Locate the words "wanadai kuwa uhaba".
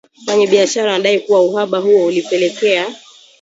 0.91-1.77